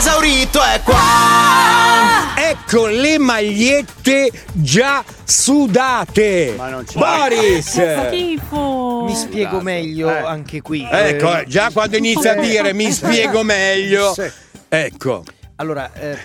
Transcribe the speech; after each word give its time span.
esaurito 0.00 0.62
è 0.62 0.80
qua. 0.82 2.34
Ecco 2.34 2.86
le 2.86 3.18
magliette 3.18 4.30
già 4.52 5.04
sudate. 5.24 6.54
Ma 6.56 6.70
non 6.70 6.84
c'è. 6.84 6.98
Boris! 6.98 7.72
Che 7.74 8.06
schifo. 8.08 9.04
Mi 9.06 9.14
spiego 9.14 9.60
meglio 9.60 10.08
anche 10.08 10.62
qui. 10.62 10.88
Ecco, 10.90 11.36
Eh, 11.40 11.44
già 11.46 11.70
quando 11.70 11.98
inizia 11.98 12.32
a 12.32 12.40
dire 12.40 12.72
mi 12.72 12.90
spiego 12.92 13.42
meglio. 13.42 14.14
Ecco. 14.70 15.22
Allora, 15.56 15.92
eh, 15.92 16.16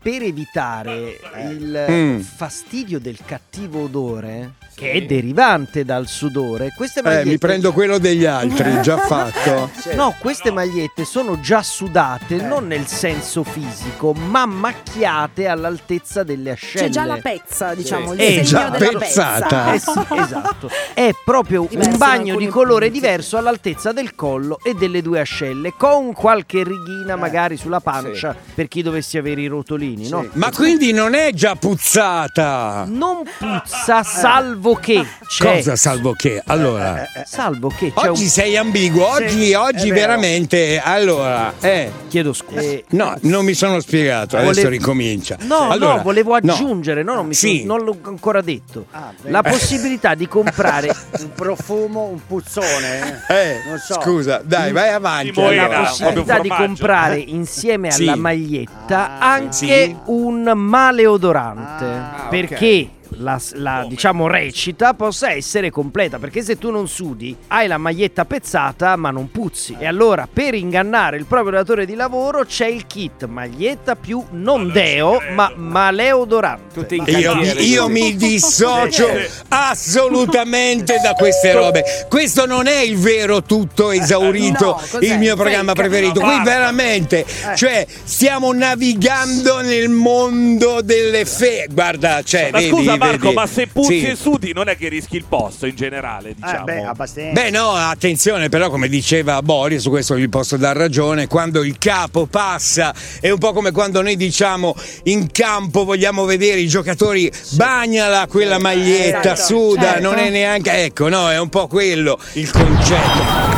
per 0.00 0.22
evitare 0.22 1.18
il 1.50 1.86
Mm. 1.90 2.20
fastidio 2.20 3.00
del 3.00 3.18
cattivo 3.26 3.82
odore, 3.82 4.52
che 4.78 4.92
è 4.92 5.00
derivante 5.02 5.84
dal 5.84 6.06
sudore, 6.06 6.72
queste 6.76 7.00
Eh, 7.00 7.02
magliette... 7.02 7.28
mi 7.28 7.38
prendo 7.38 7.72
quello 7.72 7.98
degli 7.98 8.24
altri, 8.24 8.80
già 8.80 8.96
fatto. 9.04 9.70
No, 9.94 10.14
queste 10.20 10.52
magliette 10.52 11.04
sono 11.04 11.40
già 11.40 11.64
sudate 11.64 12.36
non 12.36 12.68
nel 12.68 12.86
senso 12.86 13.42
fisico, 13.42 14.12
ma 14.12 14.46
macchiate 14.46 15.48
all'altezza 15.48 16.22
delle 16.22 16.52
ascelle. 16.52 16.84
C'è 16.84 16.90
già 16.90 17.04
la 17.04 17.16
pezza, 17.16 17.74
diciamo, 17.74 18.12
il 18.12 18.18
È 18.20 18.28
segno 18.28 18.42
già 18.44 18.68
della 18.68 18.98
pezzata. 18.98 19.72
Eh 19.74 19.78
sì, 19.80 19.90
esatto. 20.14 20.70
È 20.94 21.10
proprio 21.24 21.66
Diversi 21.68 21.90
un 21.90 21.96
bagno 21.98 22.36
di 22.36 22.46
colore 22.46 22.86
punti. 22.86 23.00
diverso 23.00 23.36
all'altezza 23.36 23.90
del 23.92 24.14
collo 24.14 24.60
e 24.62 24.74
delle 24.74 25.02
due 25.02 25.18
ascelle, 25.20 25.74
con 25.76 26.12
qualche 26.12 26.62
righina 26.62 27.16
magari 27.16 27.56
sulla 27.56 27.80
pancia 27.80 28.36
per 28.54 28.68
chi 28.68 28.82
dovesse 28.82 29.18
avere 29.18 29.40
i 29.40 29.46
rotolini, 29.48 30.08
no? 30.08 30.24
Ma 30.34 30.50
quindi 30.52 30.92
non 30.92 31.14
è 31.14 31.32
già 31.32 31.56
puzzata? 31.56 32.84
Non 32.86 33.22
puzza 33.38 34.02
salvo 34.04 34.67
che 34.74 35.04
c'è. 35.26 35.54
Cosa 35.56 35.76
salvo 35.76 36.12
che? 36.12 36.42
Allora, 36.46 37.04
Salvo 37.26 37.68
che 37.68 37.92
c'è 37.94 38.08
oggi 38.08 38.22
un... 38.24 38.28
sei 38.28 38.56
ambiguo, 38.56 39.06
oggi, 39.08 39.54
oggi 39.54 39.88
è 39.88 39.92
vero. 39.92 39.94
veramente. 39.94 40.80
Allora, 40.82 41.52
eh. 41.60 41.90
Chiedo 42.08 42.32
scusa. 42.32 42.60
Eh, 42.60 42.84
No, 42.90 43.14
non 43.22 43.44
mi 43.44 43.54
sono 43.54 43.80
spiegato, 43.80 44.36
adesso 44.36 44.52
Volevo- 44.52 44.68
ricomincia. 44.70 45.36
No, 45.42 45.70
Allora, 45.70 45.96
no, 45.96 46.02
volevo 46.02 46.38
no. 46.40 46.52
aggiungere, 46.52 47.02
no, 47.02 47.14
non, 47.14 47.26
mi 47.26 47.34
Sì. 47.34 47.60
sono- 47.60 47.76
non 47.76 47.84
l'ho 47.86 47.96
ancora 48.02 48.40
detto. 48.40 48.86
Ah, 48.92 49.12
la 49.22 49.42
possibilità 49.42 50.14
di 50.14 50.26
comprare 50.28 50.88
Un 51.20 51.32
profumo, 51.34 52.04
un 52.04 52.20
puzzone. 52.26 53.24
Eh, 53.28 53.60
Non 53.66 53.78
so. 53.78 54.00
scusa, 54.00 54.40
dai, 54.44 54.72
vai 54.72 54.90
avanti. 54.90 55.32
Moena. 55.34 55.62
la 55.62 55.74
allora. 55.76 55.88
possibilità 55.88 56.38
di 56.40 56.48
comprare 56.48 57.16
insieme 57.26 57.90
Sì. 57.90 58.02
alla 58.02 58.16
maglietta 58.16 59.18
Ah, 59.18 59.32
anche 59.32 59.52
sì. 59.84 59.96
un 60.06 60.50
maleodorante 60.54 61.84
Ah, 61.84 62.26
perché 62.28 62.88
la, 63.10 63.40
la, 63.54 63.86
diciamo 63.88 64.26
recita 64.28 64.94
possa 64.94 65.30
essere 65.32 65.70
completa 65.70 66.18
perché 66.18 66.42
se 66.42 66.58
tu 66.58 66.70
non 66.70 66.88
sudi 66.88 67.36
hai 67.48 67.66
la 67.66 67.78
maglietta 67.78 68.24
pezzata 68.24 68.96
ma 68.96 69.10
non 69.10 69.30
puzzi. 69.30 69.76
E 69.78 69.86
allora 69.86 70.28
per 70.30 70.54
ingannare 70.54 71.16
il 71.16 71.24
proprio 71.24 71.52
datore 71.52 71.86
di 71.86 71.94
lavoro 71.94 72.44
c'è 72.44 72.66
il 72.66 72.86
kit 72.86 73.26
maglietta 73.26 73.96
più 73.96 74.22
non 74.30 74.70
deo 74.72 75.20
ma 75.34 75.52
maleodorante 75.54 76.74
Tutti 76.74 76.96
in 76.96 77.04
Io, 77.06 77.34
io 77.58 77.88
mi 77.88 78.14
dissocio 78.16 79.08
assolutamente 79.48 80.98
da 81.02 81.14
queste 81.14 81.52
robe. 81.52 81.82
Questo 82.08 82.46
non 82.46 82.66
è 82.66 82.80
il 82.80 82.96
vero 82.98 83.42
tutto 83.42 83.90
esaurito, 83.90 84.66
No, 84.92 84.98
il 85.00 85.18
mio 85.18 85.30
Fake. 85.30 85.42
programma 85.42 85.72
preferito. 85.72 86.20
No, 86.20 86.26
Qui 86.26 86.42
veramente, 86.42 87.24
cioè, 87.56 87.86
stiamo 88.04 88.52
navigando 88.52 89.60
nel 89.60 89.88
mondo 89.88 90.80
delle 90.82 91.24
fe. 91.24 91.66
Guarda, 91.70 92.22
cioè, 92.22 92.50
Ma 92.52 92.58
vedi, 92.58 92.70
scusa 92.70 92.97
Marco, 92.98 93.18
vedi. 93.24 93.34
ma 93.34 93.46
se 93.46 93.66
puzzi 93.66 94.00
Sì. 94.00 94.06
e 94.06 94.14
sudi 94.16 94.52
non 94.52 94.68
è 94.68 94.76
che 94.76 94.88
rischi 94.88 95.16
il 95.16 95.24
posto 95.28 95.66
in 95.66 95.74
generale, 95.76 96.30
Eh, 96.30 96.34
diciamo. 96.34 96.64
beh, 96.64 96.82
abbastanza. 96.84 97.32
Beh 97.40 97.50
no, 97.50 97.70
attenzione 97.72 98.48
però 98.48 98.70
come 98.70 98.88
diceva 98.88 99.40
Boris, 99.42 99.82
su 99.82 99.90
questo 99.90 100.16
gli 100.18 100.28
posso 100.28 100.56
dar 100.56 100.76
ragione, 100.76 101.26
quando 101.26 101.62
il 101.62 101.78
capo 101.78 102.26
passa 102.26 102.94
è 103.20 103.30
un 103.30 103.38
po' 103.38 103.52
come 103.52 103.70
quando 103.70 104.02
noi 104.02 104.16
diciamo 104.16 104.74
in 105.04 105.30
campo 105.30 105.84
vogliamo 105.84 106.24
vedere 106.24 106.60
i 106.60 106.68
giocatori, 106.68 107.30
bagnala 107.52 108.26
quella 108.26 108.58
maglietta, 108.58 109.32
Esatto, 109.32 109.54
suda, 109.58 109.82
certo. 109.92 110.00
non 110.02 110.18
è 110.18 110.30
neanche, 110.30 110.70
ecco 110.84 111.08
no, 111.08 111.30
è 111.30 111.38
un 111.38 111.48
po' 111.48 111.66
quello 111.68 112.18
il 112.34 112.50
concetto. 112.50 113.57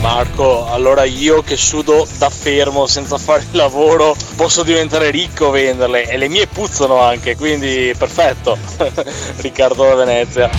Marco, 0.00 0.66
allora 0.66 1.04
io 1.04 1.42
che 1.42 1.56
sudo 1.56 2.08
da 2.16 2.30
fermo 2.30 2.86
senza 2.86 3.18
fare 3.18 3.42
il 3.42 3.56
lavoro 3.56 4.16
posso 4.34 4.62
diventare 4.62 5.10
ricco 5.10 5.50
venderle 5.50 6.08
e 6.08 6.16
le 6.16 6.28
mie 6.28 6.46
puzzano 6.46 7.00
anche, 7.00 7.36
quindi 7.36 7.92
perfetto. 7.96 8.56
Riccardo 9.36 9.84
da 9.84 9.94
Venezia. 9.94 10.50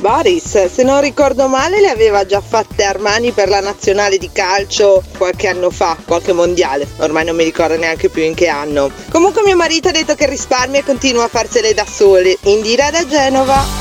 Boris, 0.00 0.66
se 0.66 0.82
non 0.82 1.00
ricordo 1.00 1.46
male, 1.46 1.80
le 1.80 1.88
aveva 1.88 2.24
già 2.24 2.40
fatte 2.40 2.84
Armani 2.84 3.32
per 3.32 3.48
la 3.48 3.60
nazionale 3.60 4.18
di 4.18 4.30
calcio 4.32 5.02
qualche 5.16 5.48
anno 5.48 5.70
fa, 5.70 5.96
qualche 6.06 6.32
mondiale. 6.32 6.86
Ormai 6.98 7.24
non 7.24 7.36
mi 7.36 7.44
ricordo 7.44 7.76
neanche 7.76 8.08
più 8.08 8.22
in 8.22 8.34
che 8.34 8.48
anno. 8.48 8.90
Comunque 9.10 9.42
mio 9.42 9.56
marito 9.56 9.88
ha 9.88 9.92
detto 9.92 10.14
che 10.14 10.26
risparmia 10.26 10.80
e 10.80 10.84
continua 10.84 11.24
a 11.24 11.28
farsele 11.28 11.74
da 11.74 11.84
sole. 11.84 12.36
Indira 12.42 12.90
da 12.90 13.06
Genova. 13.06 13.79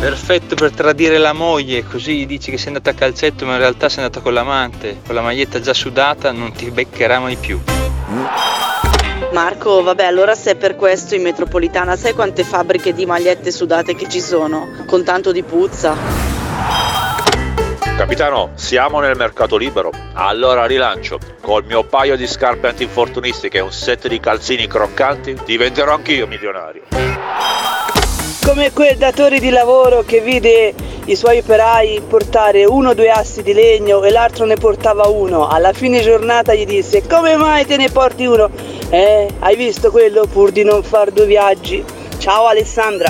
Perfetto 0.00 0.54
per 0.54 0.72
tradire 0.72 1.18
la 1.18 1.34
moglie, 1.34 1.84
così 1.84 2.24
dici 2.24 2.50
che 2.50 2.56
sei 2.56 2.68
andata 2.68 2.90
a 2.90 2.94
calcetto 2.94 3.44
ma 3.44 3.52
in 3.52 3.58
realtà 3.58 3.90
sei 3.90 4.02
andata 4.02 4.20
con 4.22 4.32
l'amante, 4.32 5.02
con 5.04 5.14
la 5.14 5.20
maglietta 5.20 5.60
già 5.60 5.74
sudata 5.74 6.32
non 6.32 6.52
ti 6.52 6.70
beccherà 6.70 7.20
mai 7.20 7.36
più. 7.36 7.60
Marco, 9.32 9.82
vabbè, 9.82 10.04
allora 10.04 10.34
se 10.34 10.52
è 10.52 10.56
per 10.56 10.74
questo 10.76 11.14
in 11.14 11.22
metropolitana, 11.22 11.96
sai 11.96 12.14
quante 12.14 12.44
fabbriche 12.44 12.94
di 12.94 13.04
magliette 13.04 13.50
sudate 13.50 13.94
che 13.94 14.08
ci 14.08 14.22
sono? 14.22 14.70
Con 14.86 15.04
tanto 15.04 15.32
di 15.32 15.42
puzza. 15.42 15.94
Capitano, 17.98 18.52
siamo 18.54 19.00
nel 19.00 19.16
mercato 19.16 19.58
libero. 19.58 19.92
Allora 20.14 20.64
rilancio. 20.64 21.18
Col 21.42 21.66
mio 21.66 21.84
paio 21.84 22.16
di 22.16 22.26
scarpe 22.26 22.68
antinfortunistiche 22.68 23.58
e 23.58 23.60
un 23.60 23.72
set 23.72 24.08
di 24.08 24.18
calzini 24.18 24.66
croccanti, 24.66 25.36
diventerò 25.44 25.92
anch'io 25.92 26.26
milionario. 26.26 26.84
Come 28.50 28.72
quel 28.72 28.96
datore 28.96 29.38
di 29.38 29.48
lavoro 29.48 30.02
che 30.02 30.20
vide 30.20 30.74
i 31.04 31.14
suoi 31.14 31.38
operai 31.38 32.00
portare 32.00 32.64
uno 32.64 32.88
o 32.88 32.94
due 32.94 33.08
assi 33.08 33.44
di 33.44 33.52
legno 33.52 34.02
e 34.02 34.10
l'altro 34.10 34.44
ne 34.44 34.56
portava 34.56 35.06
uno. 35.06 35.46
Alla 35.46 35.72
fine 35.72 36.02
giornata 36.02 36.52
gli 36.52 36.66
disse: 36.66 37.06
Come 37.06 37.36
mai 37.36 37.64
te 37.64 37.76
ne 37.76 37.88
porti 37.90 38.26
uno? 38.26 38.50
Eh, 38.90 39.28
hai 39.38 39.54
visto 39.54 39.92
quello 39.92 40.26
pur 40.26 40.50
di 40.50 40.64
non 40.64 40.82
far 40.82 41.12
due 41.12 41.26
viaggi? 41.26 41.84
Ciao 42.18 42.46
Alessandra. 42.46 43.08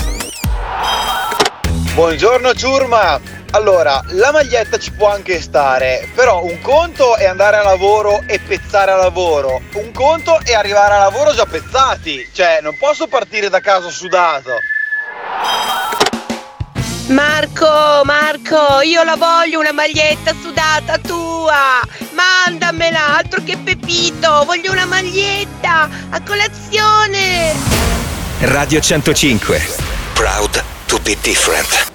Buongiorno 1.94 2.52
ciurma! 2.52 3.18
Allora, 3.52 4.02
la 4.08 4.32
maglietta 4.32 4.76
ci 4.76 4.92
può 4.92 5.08
anche 5.08 5.40
stare, 5.40 6.06
però 6.14 6.44
un 6.44 6.60
conto 6.60 7.16
è 7.16 7.24
andare 7.24 7.56
a 7.56 7.62
lavoro 7.62 8.20
e 8.26 8.40
pezzare 8.40 8.90
a 8.90 8.96
lavoro, 8.96 9.62
un 9.72 9.90
conto 9.92 10.38
è 10.44 10.52
arrivare 10.52 10.94
a 10.94 10.98
lavoro 10.98 11.32
già 11.32 11.46
pezzati, 11.46 12.28
cioè 12.30 12.58
non 12.60 12.76
posso 12.76 13.06
partire 13.06 13.48
da 13.48 13.60
casa 13.60 13.88
sudato. 13.88 14.60
Marco, 17.08 18.02
Marco, 18.04 18.80
io 18.82 19.02
la 19.02 19.16
voglio 19.16 19.58
una 19.58 19.72
maglietta 19.72 20.32
sudata 20.40 20.98
tua. 20.98 21.80
Mandamela, 22.12 23.16
altro 23.16 23.42
che 23.42 23.56
Pepito. 23.56 24.44
Voglio 24.44 24.70
una 24.70 24.84
maglietta 24.84 25.88
a 26.10 26.22
colazione. 26.22 27.52
Radio 28.40 28.80
105. 28.80 29.60
Proud 30.14 30.62
to 30.86 30.98
be 31.00 31.16
different. 31.20 31.89